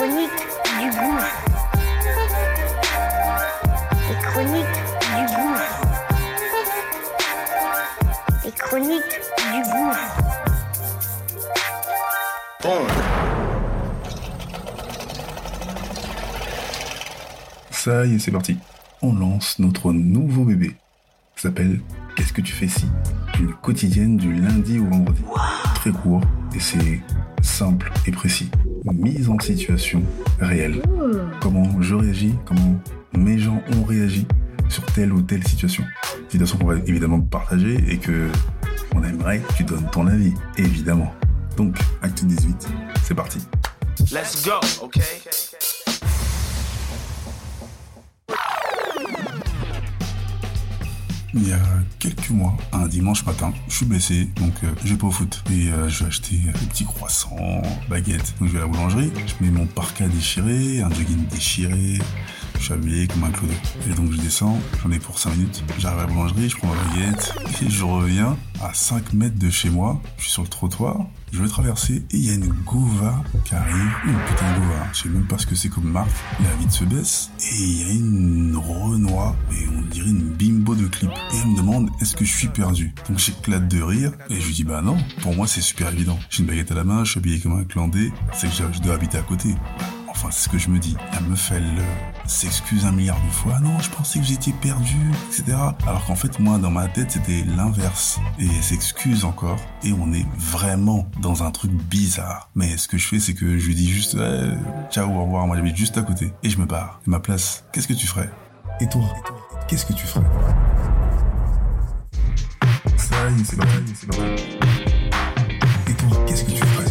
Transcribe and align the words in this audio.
La 0.00 0.06
chronique 0.06 0.30
du 0.80 0.88
gouffre. 0.98 1.36
Les 4.08 4.16
chroniques 4.22 4.80
du 5.10 5.22
gouffre. 5.36 5.72
Les 8.46 8.52
chroniques 8.52 9.20
du 9.52 9.60
gouffre. 9.70 10.08
Ça 17.70 18.06
y 18.06 18.14
est, 18.14 18.18
c'est 18.20 18.30
parti. 18.30 18.56
On 19.02 19.12
lance 19.12 19.58
notre 19.58 19.92
nouveau 19.92 20.44
bébé. 20.44 20.76
Ça 21.36 21.48
s'appelle 21.48 21.82
Qu'est-ce 22.16 22.32
que 22.32 22.40
tu 22.40 22.54
fais 22.54 22.68
si? 22.68 22.86
Une 23.38 23.52
quotidienne 23.52 24.16
du 24.16 24.32
lundi 24.32 24.78
au 24.78 24.86
vendredi. 24.86 25.22
Très 25.74 25.90
court 25.90 26.22
et 26.54 26.60
c'est 26.60 27.02
simple 27.42 27.92
et 28.06 28.12
précis. 28.12 28.50
Mise 28.84 29.28
en 29.28 29.38
situation 29.38 30.02
réelle. 30.40 30.82
Comment 31.40 31.80
je 31.80 31.94
réagis, 31.94 32.34
comment 32.46 32.80
mes 33.16 33.38
gens 33.38 33.62
ont 33.74 33.84
réagi 33.84 34.26
sur 34.68 34.84
telle 34.86 35.12
ou 35.12 35.20
telle 35.22 35.46
situation. 35.46 35.84
Situation 36.28 36.58
qu'on 36.58 36.66
va 36.66 36.76
évidemment 36.86 37.20
partager 37.20 37.78
et 37.88 37.98
que 37.98 38.28
on 38.94 39.04
aimerait 39.04 39.40
que 39.40 39.52
tu 39.54 39.64
donnes 39.64 39.88
ton 39.90 40.06
avis, 40.06 40.32
évidemment. 40.56 41.12
Donc, 41.56 41.76
acte 42.02 42.24
18, 42.24 42.68
c'est 43.04 43.14
parti. 43.14 43.38
Let's 44.12 44.44
go, 44.44 44.60
okay? 44.82 45.00
Il 51.32 51.46
y 51.46 51.52
a 51.52 51.60
quelques 52.00 52.30
mois, 52.30 52.56
un 52.72 52.88
dimanche 52.88 53.24
matin, 53.24 53.52
je 53.68 53.76
suis 53.76 53.86
blessé, 53.86 54.28
donc 54.36 54.52
euh, 54.64 54.68
je 54.84 54.90
vais 54.90 54.98
pas 54.98 55.06
au 55.06 55.12
foot. 55.12 55.44
Et 55.52 55.68
euh, 55.68 55.88
je 55.88 56.00
vais 56.00 56.06
acheter 56.06 56.36
des 56.36 56.66
petits 56.66 56.84
croissants, 56.84 57.62
baguettes. 57.88 58.34
Donc 58.40 58.48
je 58.48 58.54
vais 58.54 58.58
à 58.58 58.62
la 58.62 58.66
boulangerie, 58.66 59.12
je 59.26 59.44
mets 59.44 59.50
mon 59.50 59.66
parka 59.66 60.08
déchiré, 60.08 60.82
un 60.82 60.90
jogging 60.90 61.26
déchiré, 61.28 61.98
je 62.58 62.64
suis 62.64 62.72
habillé 62.72 63.06
comme 63.06 63.22
un 63.24 63.30
clodo. 63.30 63.54
Et 63.88 63.94
donc 63.94 64.10
je 64.10 64.16
descends, 64.16 64.58
j'en 64.82 64.90
ai 64.90 64.98
pour 64.98 65.20
5 65.20 65.36
minutes. 65.36 65.62
J'arrive 65.78 66.00
à 66.00 66.02
la 66.02 66.08
boulangerie, 66.08 66.48
je 66.48 66.56
prends 66.56 66.68
ma 66.68 66.82
baguette, 66.82 67.32
et 67.62 67.70
je 67.70 67.84
reviens 67.84 68.36
à 68.62 68.74
5 68.74 69.12
mètres 69.12 69.38
de 69.38 69.50
chez 69.50 69.70
moi, 69.70 70.00
je 70.18 70.24
suis 70.24 70.32
sur 70.32 70.42
le 70.42 70.48
trottoir, 70.48 71.06
je 71.32 71.42
vais 71.42 71.48
traverser 71.48 72.02
et 72.10 72.16
il 72.16 72.26
y 72.26 72.30
a 72.30 72.34
une 72.34 72.48
Gova 72.48 73.22
qui 73.44 73.54
arrive, 73.54 73.90
une 74.04 74.18
putain 74.28 74.52
de 74.52 74.60
Gova, 74.60 74.86
je 74.92 75.02
sais 75.02 75.08
même 75.08 75.26
pas 75.26 75.38
ce 75.38 75.46
que 75.46 75.54
c'est 75.54 75.68
comme 75.68 75.90
marque, 75.90 76.10
la 76.42 76.54
vitre 76.56 76.72
se 76.72 76.84
baisse 76.84 77.30
et 77.40 77.62
il 77.62 77.80
y 77.80 77.90
a 77.90 77.92
une 77.92 78.56
Renoir 78.56 78.89
est-ce 82.00 82.16
que 82.16 82.24
je 82.24 82.32
suis 82.32 82.48
perdu. 82.48 82.94
Donc 83.08 83.18
j'éclate 83.18 83.68
de 83.68 83.82
rire 83.82 84.12
et 84.28 84.40
je 84.40 84.46
lui 84.46 84.54
dis 84.54 84.64
bah 84.64 84.82
non, 84.82 84.96
pour 85.22 85.34
moi 85.34 85.46
c'est 85.46 85.60
super 85.60 85.92
évident. 85.92 86.18
J'ai 86.28 86.40
une 86.40 86.48
baguette 86.48 86.72
à 86.72 86.74
la 86.74 86.84
main, 86.84 87.04
je 87.04 87.12
suis 87.12 87.18
habillé 87.18 87.40
comme 87.40 87.58
un 87.58 87.64
clandé, 87.64 88.12
c'est 88.32 88.48
que 88.48 88.72
je 88.72 88.80
dois 88.80 88.94
habiter 88.94 89.18
à 89.18 89.22
côté. 89.22 89.54
Enfin, 90.22 90.28
c'est 90.32 90.44
ce 90.44 90.48
que 90.50 90.58
je 90.58 90.68
me 90.68 90.78
dis. 90.78 90.96
La 91.14 91.20
meuf, 91.20 91.50
elle 91.50 91.62
euh, 91.62 92.26
s'excuse 92.26 92.84
un 92.84 92.92
milliard 92.92 93.18
de 93.24 93.30
fois. 93.30 93.58
Non, 93.60 93.78
je 93.78 93.88
pensais 93.88 94.18
que 94.18 94.24
j'étais 94.26 94.52
perdu, 94.52 94.98
etc. 95.28 95.56
Alors 95.86 96.04
qu'en 96.04 96.14
fait, 96.14 96.38
moi, 96.38 96.58
dans 96.58 96.70
ma 96.70 96.88
tête, 96.88 97.12
c'était 97.12 97.42
l'inverse. 97.56 98.18
Et 98.38 98.44
elle 98.44 98.62
s'excuse 98.62 99.24
encore. 99.24 99.56
Et 99.82 99.92
on 99.92 100.12
est 100.12 100.26
vraiment 100.36 101.08
dans 101.22 101.42
un 101.42 101.50
truc 101.50 101.70
bizarre. 101.70 102.50
Mais 102.54 102.76
ce 102.76 102.86
que 102.86 102.98
je 102.98 103.08
fais, 103.08 103.18
c'est 103.18 103.32
que 103.32 103.56
je 103.56 103.66
lui 103.66 103.74
dis 103.74 103.88
juste, 103.88 104.12
Ouais, 104.12 104.50
ciao, 104.90 105.08
au 105.10 105.24
revoir, 105.24 105.46
moi 105.46 105.56
j'habite 105.56 105.76
juste 105.76 105.96
à 105.96 106.02
côté. 106.02 106.34
Et 106.42 106.50
je 106.50 106.58
me 106.58 106.66
barre. 106.66 107.00
Et 107.06 107.10
ma 107.10 107.20
place, 107.20 107.64
qu'est-ce 107.72 107.88
que 107.88 107.94
tu 107.94 108.06
ferais? 108.06 108.30
Et 108.80 108.88
toi, 108.88 109.02
qu'est-ce 109.68 109.86
que 109.86 109.94
tu 109.94 110.06
ferais? 110.06 110.26
C'est 113.20 113.56
parti, 113.56 113.94
c'est 113.94 114.06
parti. 114.06 114.44
Et 115.88 115.94
toi, 115.94 116.24
qu'est-ce 116.26 116.42
que 116.42 116.50
tu 116.52 116.56
ferais 116.56 116.86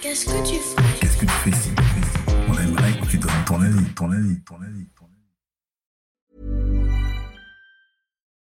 Qu'est-ce 0.00 0.24
que 0.24 0.48
tu 0.48 0.54
fais 0.54 0.82
Qu'est-ce 0.98 1.16
que 1.18 1.26
tu 1.26 1.32
fais 1.32 1.50
ici 1.50 1.70
On 2.48 2.54
aimerait 2.58 2.98
que 2.98 3.06
tu 3.06 3.18
donnes 3.18 3.44
ton 3.46 3.60
avis, 3.60 3.84
ton 3.94 4.10
avis, 4.12 4.40
ton 4.44 4.54
avis, 4.62 4.86
ton 4.96 5.04
avis. 5.04 6.46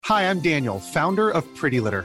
Hi, 0.09 0.22
I'm 0.31 0.38
Daniel, 0.38 0.78
founder 0.78 1.31
of 1.31 1.44
Pretty 1.56 1.81
Litter. 1.81 2.04